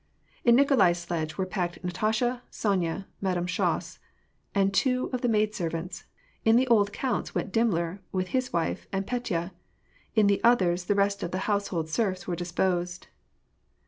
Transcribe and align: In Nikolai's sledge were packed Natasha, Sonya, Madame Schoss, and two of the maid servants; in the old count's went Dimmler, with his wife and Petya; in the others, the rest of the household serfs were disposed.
In 0.43 0.55
Nikolai's 0.55 0.97
sledge 0.97 1.37
were 1.37 1.45
packed 1.45 1.83
Natasha, 1.83 2.41
Sonya, 2.49 3.05
Madame 3.21 3.45
Schoss, 3.47 3.99
and 4.55 4.73
two 4.73 5.11
of 5.13 5.21
the 5.21 5.27
maid 5.29 5.53
servants; 5.53 6.05
in 6.43 6.55
the 6.55 6.65
old 6.69 6.91
count's 6.91 7.35
went 7.35 7.53
Dimmler, 7.53 8.01
with 8.11 8.29
his 8.29 8.51
wife 8.51 8.87
and 8.91 9.05
Petya; 9.05 9.51
in 10.15 10.25
the 10.25 10.43
others, 10.43 10.85
the 10.85 10.95
rest 10.95 11.21
of 11.21 11.29
the 11.29 11.45
household 11.45 11.87
serfs 11.87 12.25
were 12.25 12.35
disposed. 12.35 13.09